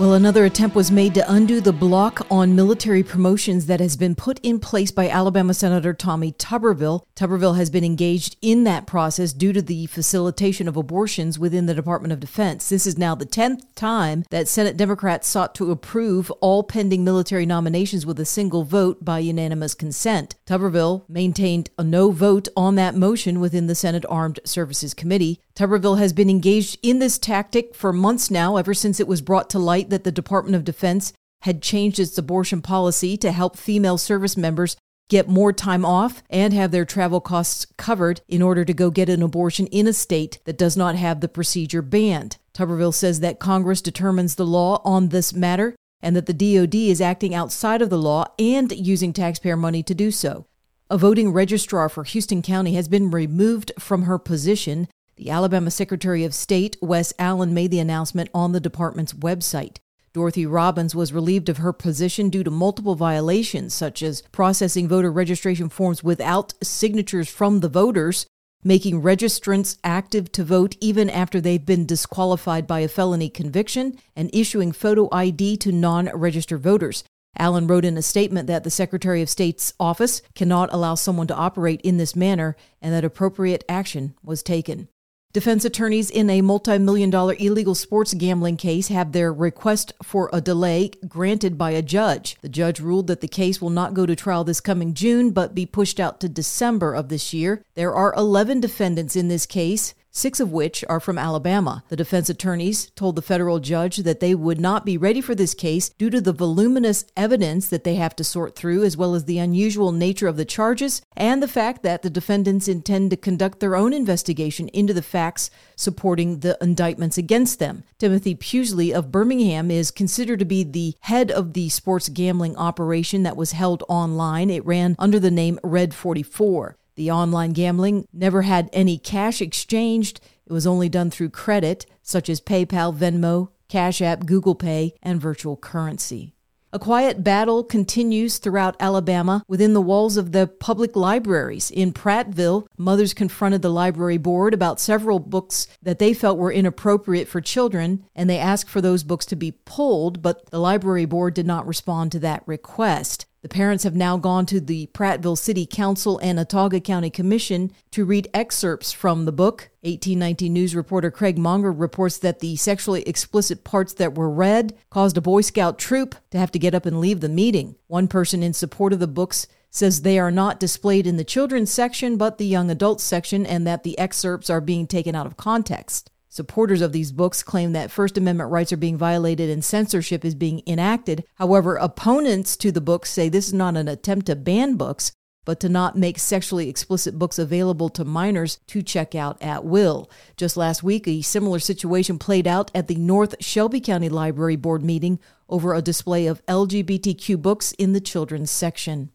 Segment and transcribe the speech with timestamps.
[0.00, 4.14] Well, another attempt was made to undo the block on military promotions that has been
[4.14, 7.02] put in place by Alabama Senator Tommy Tuberville.
[7.14, 11.74] Tuberville has been engaged in that process due to the facilitation of abortions within the
[11.74, 12.70] Department of Defense.
[12.70, 17.44] This is now the 10th time that Senate Democrats sought to approve all pending military
[17.44, 20.34] nominations with a single vote by unanimous consent.
[20.46, 25.42] Tuberville maintained a no vote on that motion within the Senate Armed Services Committee.
[25.54, 29.50] Tuberville has been engaged in this tactic for months now, ever since it was brought
[29.50, 31.12] to light that the Department of Defense
[31.42, 34.76] had changed its abortion policy to help female service members
[35.08, 39.08] get more time off and have their travel costs covered in order to go get
[39.08, 42.38] an abortion in a state that does not have the procedure banned.
[42.54, 47.00] Tuberville says that Congress determines the law on this matter and that the DoD is
[47.00, 50.46] acting outside of the law and using taxpayer money to do so.
[50.88, 54.88] A voting registrar for Houston County has been removed from her position.
[55.16, 59.76] The Alabama Secretary of State, Wes Allen, made the announcement on the department's website.
[60.12, 65.10] Dorothy Robbins was relieved of her position due to multiple violations, such as processing voter
[65.10, 68.26] registration forms without signatures from the voters,
[68.64, 74.34] making registrants active to vote even after they've been disqualified by a felony conviction, and
[74.34, 77.04] issuing photo ID to non registered voters.
[77.38, 81.36] Allen wrote in a statement that the Secretary of State's office cannot allow someone to
[81.36, 84.88] operate in this manner and that appropriate action was taken.
[85.32, 90.28] Defense attorneys in a multi million dollar illegal sports gambling case have their request for
[90.32, 92.36] a delay granted by a judge.
[92.42, 95.54] The judge ruled that the case will not go to trial this coming June, but
[95.54, 97.64] be pushed out to December of this year.
[97.76, 101.84] There are 11 defendants in this case six of which are from Alabama.
[101.88, 105.54] The defense attorneys told the federal judge that they would not be ready for this
[105.54, 109.24] case due to the voluminous evidence that they have to sort through, as well as
[109.24, 113.60] the unusual nature of the charges and the fact that the defendants intend to conduct
[113.60, 117.84] their own investigation into the facts supporting the indictments against them.
[117.98, 123.22] Timothy Pusley of Birmingham is considered to be the head of the sports gambling operation
[123.22, 124.50] that was held online.
[124.50, 126.76] It ran under the name Red 44.
[127.00, 130.20] The online gambling never had any cash exchanged.
[130.44, 135.18] It was only done through credit, such as PayPal, Venmo, Cash App, Google Pay, and
[135.18, 136.34] virtual currency.
[136.74, 141.70] A quiet battle continues throughout Alabama within the walls of the public libraries.
[141.70, 147.28] In Prattville, mothers confronted the library board about several books that they felt were inappropriate
[147.28, 151.32] for children, and they asked for those books to be pulled, but the library board
[151.32, 153.24] did not respond to that request.
[153.42, 158.04] The parents have now gone to the Prattville City Council and Autauga County Commission to
[158.04, 159.70] read excerpts from the book.
[159.80, 165.16] 1819 News reporter Craig Monger reports that the sexually explicit parts that were read caused
[165.16, 167.76] a Boy Scout troop to have to get up and leave the meeting.
[167.86, 171.70] One person in support of the books says they are not displayed in the children's
[171.70, 175.38] section but the young adults section and that the excerpts are being taken out of
[175.38, 176.10] context.
[176.32, 180.36] Supporters of these books claim that First Amendment rights are being violated and censorship is
[180.36, 181.24] being enacted.
[181.34, 185.10] However, opponents to the books say this is not an attempt to ban books,
[185.44, 190.08] but to not make sexually explicit books available to minors to check out at will.
[190.36, 194.84] Just last week, a similar situation played out at the North Shelby County Library Board
[194.84, 195.18] meeting
[195.48, 199.10] over a display of LGBTQ books in the children's section.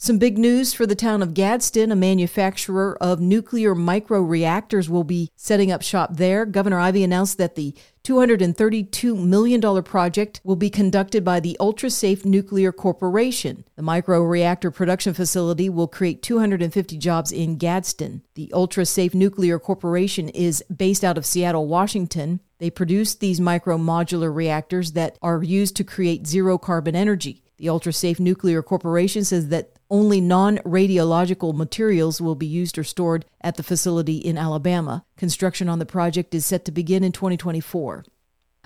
[0.00, 1.90] Some big news for the town of Gadsden.
[1.90, 6.46] A manufacturer of nuclear microreactors will be setting up shop there.
[6.46, 12.70] Governor Ivey announced that the $232 million project will be conducted by the Ultrasafe Nuclear
[12.70, 13.64] Corporation.
[13.74, 18.22] The microreactor production facility will create 250 jobs in Gadsden.
[18.34, 22.38] The Ultrasafe Nuclear Corporation is based out of Seattle, Washington.
[22.58, 27.42] They produce these micro modular reactors that are used to create zero carbon energy.
[27.56, 33.24] The Ultrasafe Nuclear Corporation says that only non radiological materials will be used or stored
[33.40, 35.04] at the facility in Alabama.
[35.16, 38.04] Construction on the project is set to begin in 2024.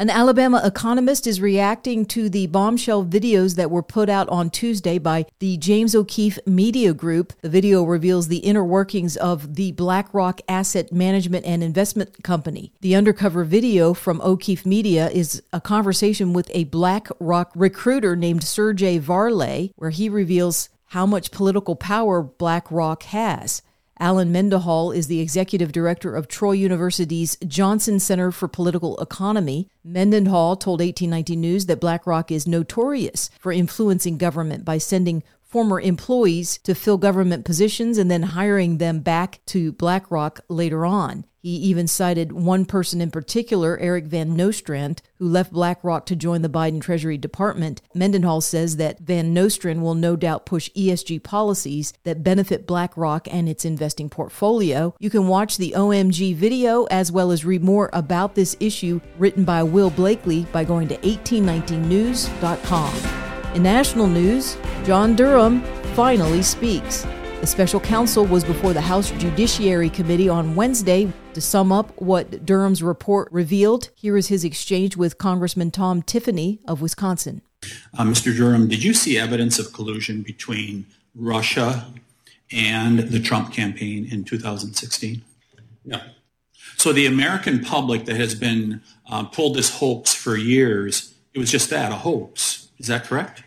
[0.00, 4.96] An Alabama economist is reacting to the bombshell videos that were put out on Tuesday
[4.96, 7.32] by the James O'Keefe Media Group.
[7.42, 12.72] The video reveals the inner workings of the BlackRock Asset Management and Investment Company.
[12.80, 19.00] The undercover video from O'Keefe Media is a conversation with a BlackRock recruiter named Sergey
[19.00, 23.62] Varlay, where he reveals how much political power BlackRock has.
[24.00, 29.68] Alan Mendenhall is the executive director of Troy University's Johnson Center for Political Economy.
[29.82, 36.58] Mendenhall told 1819 News that BlackRock is notorious for influencing government by sending former employees
[36.58, 41.24] to fill government positions and then hiring them back to BlackRock later on.
[41.48, 46.42] He even cited one person in particular, Eric Van Nostrand, who left BlackRock to join
[46.42, 47.80] the Biden Treasury Department.
[47.94, 53.48] Mendenhall says that Van Nostrand will no doubt push ESG policies that benefit BlackRock and
[53.48, 54.94] its investing portfolio.
[54.98, 59.44] You can watch the OMG video as well as read more about this issue written
[59.44, 62.94] by Will Blakely by going to 1819news.com.
[63.54, 65.62] In national news, John Durham
[65.94, 67.06] finally speaks.
[67.40, 72.44] The special counsel was before the House Judiciary Committee on Wednesday to sum up what
[72.44, 73.90] Durham's report revealed.
[73.94, 77.42] Here is his exchange with Congressman Tom Tiffany of Wisconsin.
[77.96, 78.36] Uh, Mr.
[78.36, 81.86] Durham, did you see evidence of collusion between Russia
[82.50, 85.22] and the Trump campaign in 2016?
[85.84, 86.00] No.
[86.76, 91.52] So the American public that has been uh, pulled this hoax for years, it was
[91.52, 92.68] just that, a hoax.
[92.78, 93.44] Is that correct?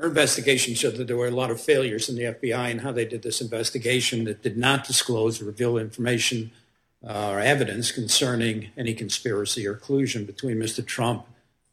[0.00, 2.90] Our investigation showed that there were a lot of failures in the FBI and how
[2.90, 6.50] they did this investigation that did not disclose or reveal information
[7.06, 10.84] uh, or evidence concerning any conspiracy or collusion between Mr.
[10.84, 11.26] Trump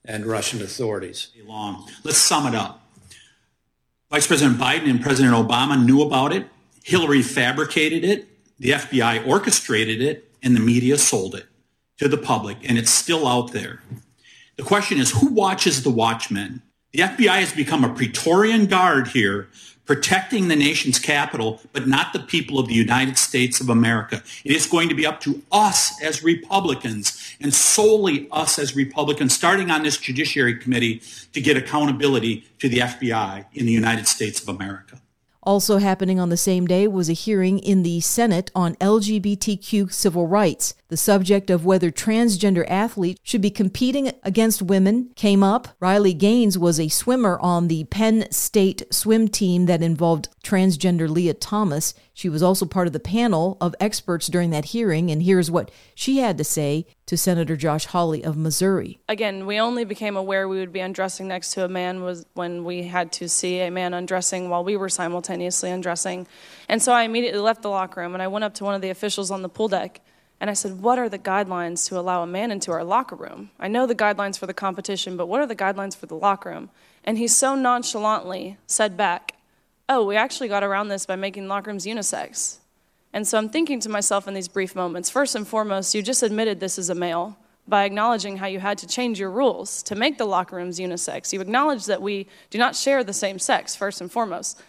[0.04, 1.32] and Russian authorities.
[1.46, 1.90] Long.
[2.04, 2.82] Let's sum it up.
[4.10, 6.48] Vice President Biden and President Obama knew about it.
[6.84, 8.28] Hillary fabricated it.
[8.60, 11.46] The FBI orchestrated it, and the media sold it
[11.98, 13.82] to the public, and it's still out there.
[14.56, 16.62] The question is, who watches the watchmen?
[16.96, 19.50] The FBI has become a Praetorian guard here,
[19.86, 24.24] protecting the nation's capital, but not the people of the United States of America.
[24.46, 29.36] It is going to be up to us as Republicans and solely us as Republicans,
[29.36, 31.02] starting on this Judiciary Committee,
[31.34, 35.02] to get accountability to the FBI in the United States of America.
[35.46, 40.28] Also happening on the same day was a hearing in the Senate on LGBTQ civil
[40.28, 40.74] rights.
[40.88, 45.68] The subject of whether transgender athletes should be competing against women came up.
[45.80, 51.36] Riley Gaines was a swimmer on the Penn State swim team that involved transgender Lia
[51.36, 51.94] Thomas.
[52.16, 55.70] She was also part of the panel of experts during that hearing, and here's what
[55.94, 59.00] she had to say to Senator Josh Hawley of Missouri.
[59.10, 62.64] Again, we only became aware we would be undressing next to a man was when
[62.64, 66.26] we had to see a man undressing while we were simultaneously undressing.
[66.70, 68.82] And so I immediately left the locker room and I went up to one of
[68.82, 70.00] the officials on the pool deck
[70.40, 73.52] and I said, What are the guidelines to allow a man into our locker room?
[73.60, 76.50] I know the guidelines for the competition, but what are the guidelines for the locker
[76.50, 76.70] room?
[77.04, 79.35] And he so nonchalantly said back,
[79.88, 82.58] Oh, we actually got around this by making locker rooms unisex.
[83.14, 86.24] And so I'm thinking to myself in these brief moments first and foremost, you just
[86.24, 87.38] admitted this is a male
[87.68, 91.32] by acknowledging how you had to change your rules to make the locker rooms unisex.
[91.32, 94.62] You acknowledge that we do not share the same sex, first and foremost.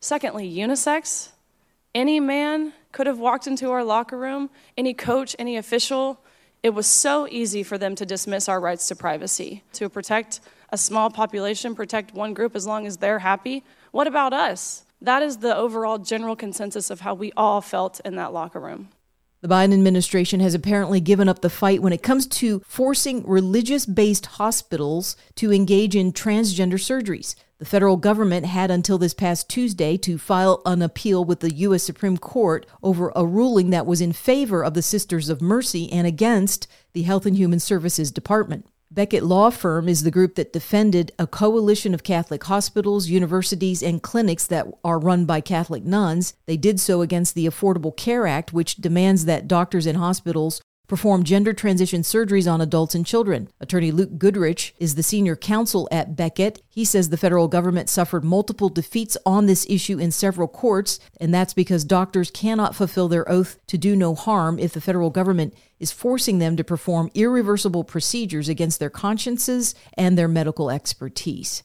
[0.00, 1.28] Secondly, unisex.
[1.94, 6.18] Any man could have walked into our locker room, any coach, any official.
[6.62, 10.40] It was so easy for them to dismiss our rights to privacy, to protect
[10.70, 13.62] a small population, protect one group as long as they're happy.
[13.92, 14.84] What about us?
[15.02, 18.88] That is the overall general consensus of how we all felt in that locker room.
[19.42, 23.84] The Biden administration has apparently given up the fight when it comes to forcing religious
[23.84, 27.34] based hospitals to engage in transgender surgeries.
[27.58, 31.82] The federal government had until this past Tuesday to file an appeal with the U.S.
[31.82, 36.06] Supreme Court over a ruling that was in favor of the Sisters of Mercy and
[36.06, 38.66] against the Health and Human Services Department.
[38.94, 44.02] Becket Law Firm is the group that defended a coalition of Catholic hospitals, universities, and
[44.02, 46.34] clinics that are run by Catholic nuns.
[46.44, 50.60] They did so against the Affordable Care Act, which demands that doctors and hospitals
[50.92, 53.48] perform gender transition surgeries on adults and children.
[53.62, 56.60] Attorney Luke Goodrich is the senior counsel at Becket.
[56.68, 61.32] He says the federal government suffered multiple defeats on this issue in several courts, and
[61.32, 65.54] that's because doctors cannot fulfill their oath to do no harm if the federal government
[65.80, 71.62] is forcing them to perform irreversible procedures against their consciences and their medical expertise.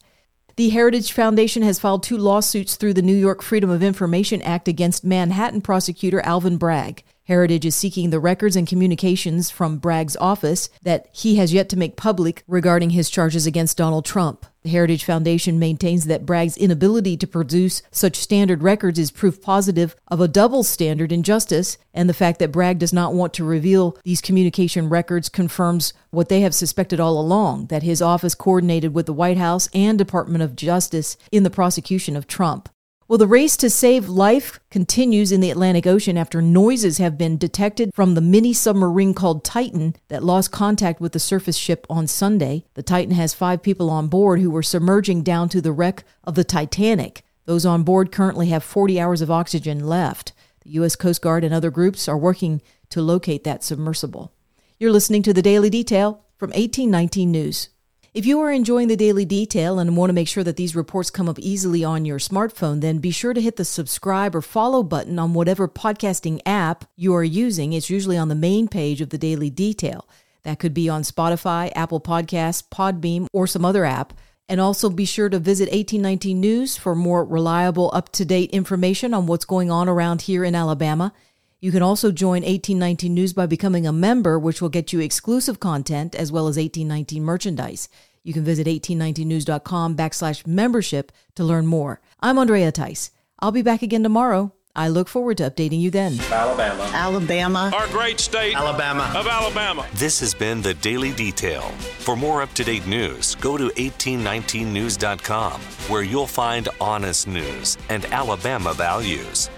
[0.56, 4.70] The Heritage Foundation has filed two lawsuits through the New York Freedom of Information Act
[4.70, 7.04] against Manhattan prosecutor Alvin Bragg.
[7.28, 11.78] Heritage is seeking the records and communications from Bragg's office that he has yet to
[11.78, 14.46] make public regarding his charges against Donald Trump.
[14.64, 19.94] The Heritage Foundation maintains that Bragg's inability to produce such standard records is proof positive
[20.08, 23.44] of a double standard in justice, and the fact that Bragg does not want to
[23.44, 28.94] reveal these communication records confirms what they have suspected all along that his office coordinated
[28.94, 32.70] with the White House and Department of Justice in the prosecution of Trump.
[33.10, 37.38] Well, the race to save life continues in the Atlantic Ocean after noises have been
[37.38, 42.08] detected from the mini submarine called Titan that lost contact with the surface ship on
[42.08, 42.66] Sunday.
[42.74, 46.36] The Titan has five people on board who were submerging down to the wreck of
[46.36, 47.24] the Titanic.
[47.46, 50.34] Those on board currently have 40 hours of oxygen left.
[50.64, 50.98] The U.S.
[50.98, 54.34] Coast Guard and other groups are working to locate that submersible.
[54.80, 57.70] You're listening to the Daily Detail from 1819 News.
[58.14, 61.10] If you are enjoying the daily detail and want to make sure that these reports
[61.10, 64.82] come up easily on your smartphone, then be sure to hit the subscribe or follow
[64.82, 67.74] button on whatever podcasting app you are using.
[67.74, 70.08] It's usually on the main page of the daily detail.
[70.44, 74.14] That could be on Spotify, Apple Podcasts, Podbean, or some other app.
[74.50, 79.14] And also be sure to visit 1819 News for more reliable, up to date information
[79.14, 81.12] on what's going on around here in Alabama.
[81.60, 85.60] You can also join 1819 News by becoming a member, which will get you exclusive
[85.60, 87.90] content as well as 1819 merchandise.
[88.24, 92.00] You can visit 1819news.com backslash membership to learn more.
[92.20, 93.10] I'm Andrea Tice.
[93.40, 94.54] I'll be back again tomorrow.
[94.76, 96.20] I look forward to updating you then.
[96.32, 96.84] Alabama.
[96.94, 97.72] Alabama.
[97.74, 98.56] Our great state.
[98.56, 99.12] Alabama.
[99.16, 99.88] Of Alabama.
[99.96, 101.64] This has been the Daily Detail.
[101.98, 105.60] For more up to date news, go to 1819news.com,
[105.90, 109.50] where you'll find honest news and Alabama values.